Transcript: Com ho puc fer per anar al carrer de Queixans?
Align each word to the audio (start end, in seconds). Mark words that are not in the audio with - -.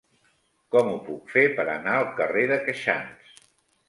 Com 0.75 0.87
ho 0.93 0.95
puc 1.09 1.29
fer 1.33 1.43
per 1.59 1.65
anar 1.73 1.93
al 1.97 2.07
carrer 2.21 2.47
de 2.53 2.57
Queixans? 2.65 3.37